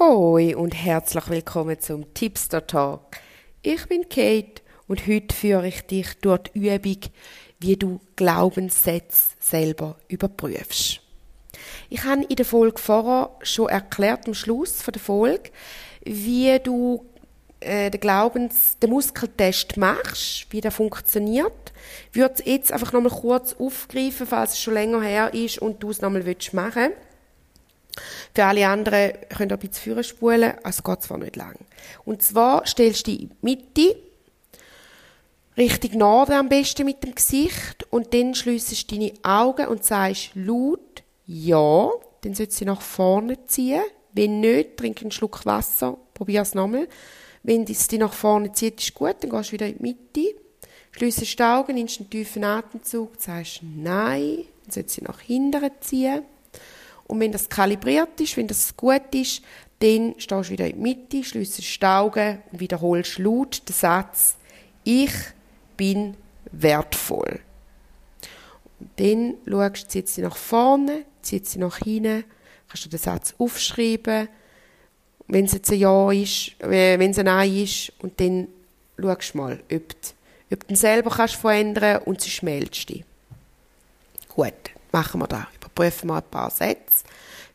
[0.00, 3.16] Hoi und herzlich willkommen zum Tipster Talk.
[3.62, 7.00] Ich bin Kate und heute führe ich dich durch die Übung,
[7.58, 11.00] wie du Glaubenssätze selber überprüfst.
[11.90, 15.50] Ich habe in der Folge vorher schon erklärt, am Schluss der Folge,
[16.04, 17.04] wie du
[17.58, 21.72] äh, den Glaubens, den Muskeltest machst, wie der funktioniert.
[22.12, 25.82] Ich würde es jetzt einfach nochmal kurz aufgreifen, falls es schon länger her ist und
[25.82, 27.07] du es nochmal machen willst.
[28.34, 31.56] Für alle anderen könnt ihr ein bisschen führen spulen, es geht zwar nicht lang.
[32.04, 33.96] Und zwar stellst du dich in die Mitte,
[35.58, 41.02] Richtung Norden am besten mit dem Gesicht und dann schliessest deine Augen und sagst laut
[41.26, 43.82] Ja, dann sollst du sie nach vorne ziehen.
[44.12, 46.86] Wenn nicht, trink einen Schluck Wasser, probier es nochmal.
[47.42, 50.38] Wenn es dich nach vorne zieht, ist gut, dann gehst du wieder in die Mitte.
[50.92, 55.70] Schliessest die Augen, nimmst einen tiefen Atemzug, sagst Nein, dann sollst du sie nach hinten
[55.80, 56.22] ziehen.
[57.08, 59.42] Und wenn das kalibriert ist, wenn das gut ist,
[59.80, 64.36] dann stehst du wieder in die Mitte, schliessest die Augen und wiederholst laut den Satz
[64.84, 65.12] Ich
[65.76, 66.16] bin
[66.52, 67.40] wertvoll.
[68.78, 72.24] Und dann schaust du, zieht sie nach vorne, zieht sie nach hinten,
[72.68, 74.28] kannst du den Satz aufschreiben,
[75.28, 78.48] wenn es jetzt ein Ja ist, äh, wenn es ein Nein ist, und dann
[79.00, 79.96] schaust du mal, ob, du,
[80.52, 83.04] ob du ihn selber kannst verändern und sie schmelzt dich.
[84.28, 84.52] Gut,
[84.92, 85.57] machen wir das.
[85.78, 87.04] Überprüfen wir ein paar Sätze.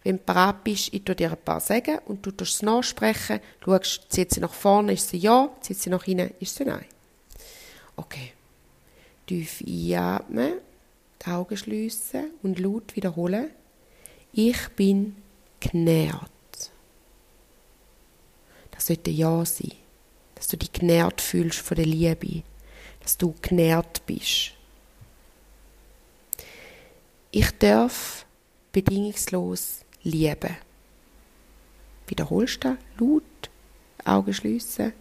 [0.03, 3.41] Wenn du bereit bist, ich tue dir ein paar sagen und du tust es nachsprechen,
[3.63, 6.85] schaust, zieht sie nach vorne, ist sie Ja, zieht sie nach hinten, ist sie Nein.
[7.97, 8.31] Okay.
[9.27, 10.53] Tief einatmen,
[11.25, 13.49] die Augen schliessen und laut wiederholen.
[14.31, 15.15] Ich bin
[15.59, 16.29] genährt.
[18.71, 19.71] Das sollte Ja sein.
[20.35, 22.43] Dass du dich genährt fühlst von der Liebe.
[23.01, 24.53] Dass du genährt bist.
[27.35, 28.27] Ich darf
[28.73, 30.55] bedingungslos lieben.
[32.05, 33.23] Wiederholst du laut,
[34.05, 34.93] Augen schliessen,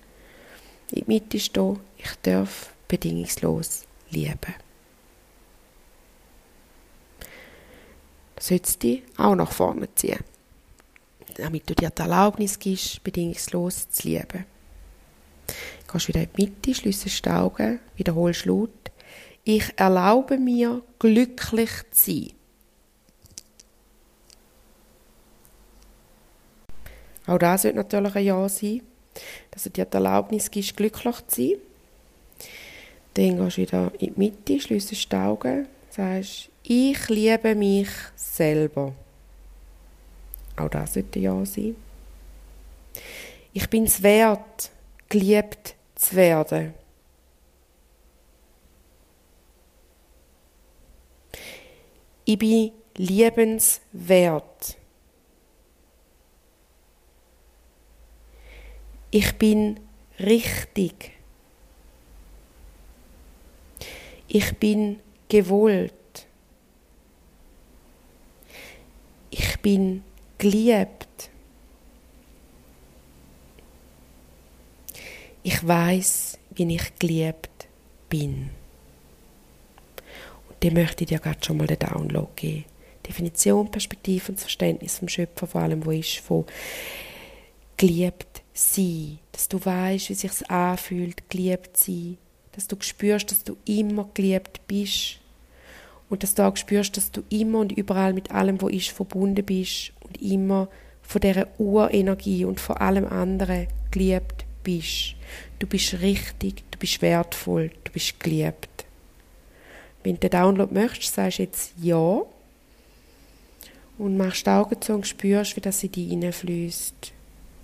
[0.93, 4.55] in die Mitte stehen, ich darf bedingungslos lieben.
[8.41, 10.25] Sollst du dich auch nach vorne ziehen,
[11.37, 14.47] damit du dir die Erlaubnis gibst, bedingungslos zu lieben.
[15.93, 18.82] Gehst wieder in die Mitte, schliessest die Augen, wiederholst laut,
[19.45, 22.33] ich erlaube mir, glücklich zu sein.
[27.27, 28.83] Auch das sollte natürlich ein Ja sein,
[29.51, 31.57] dass du dir die Erlaubnis gibst, glücklich zu sein.
[33.15, 38.93] Dann gehst du wieder in die Mitte, schliessest die Augen, sagst, ich liebe mich selber.
[40.57, 41.77] Auch das sollte ein Ja sein.
[43.53, 44.71] Ich bin es wert,
[45.09, 46.75] geliebt zu werden.
[52.25, 54.79] Ich bin liebenswert.
[59.11, 59.81] Ich bin
[60.19, 61.13] richtig.
[64.29, 65.93] Ich bin gewollt.
[69.31, 70.03] Ich bin
[70.39, 71.31] geliebt.
[75.43, 77.69] Ich weiß, wie ich geliebt
[78.09, 78.62] bin.
[80.63, 82.65] Dem möchte ich dir gerade schon mal den Download geben.
[83.07, 86.45] Definition, Perspektive und das Verständnis vom Schöpfer, vor allem, wo ist von
[87.77, 92.19] geliebt sein, dass du weißt, wie sich anfühlt, geliebt sein,
[92.53, 95.19] dass du spürst, dass du immer geliebt bist
[96.09, 99.45] und dass du auch spürst, dass du immer und überall mit allem, wo ist, verbunden
[99.45, 100.69] bist und immer
[101.03, 105.17] von dieser Urenergie und von allem anderen geliebt bist.
[105.59, 108.69] Du bist richtig, du bist wertvoll, du bist geliebt.
[110.03, 112.23] Wenn du den Download möchtest, sagst du jetzt Ja
[113.99, 117.13] und machst die Augen zu und spürst, wie das in dich hineinfließt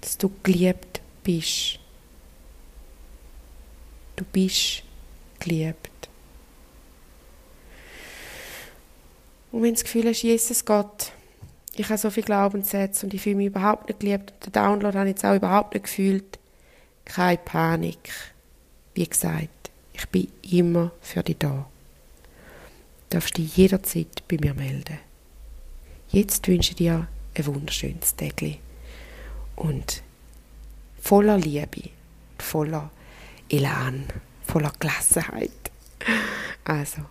[0.01, 1.79] dass du geliebt bist.
[4.17, 4.83] Du bist
[5.39, 6.09] geliebt.
[9.51, 11.13] Und wenn du das Gefühl hast, Jesus Gott,
[11.75, 14.99] ich habe so viel Glaubenssätze und ich fühle mich überhaupt nicht geliebt und den Download
[14.99, 16.39] habe ich jetzt auch überhaupt nicht gefühlt,
[17.05, 18.11] keine Panik.
[18.95, 21.67] Wie gesagt, ich bin immer für dich da.
[23.11, 24.99] Darfst dich jederzeit bei mir melden.
[26.11, 28.43] Jetzt wünsche ich dir ein wunderschönes Tag
[29.57, 30.03] und
[31.01, 31.91] voller Liebe,
[32.39, 32.91] voller
[33.49, 34.05] Elan,
[34.47, 35.51] voller Gelassenheit.
[36.65, 37.03] Also,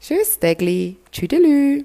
[0.00, 1.84] tschüss, Degli, tschüdelü.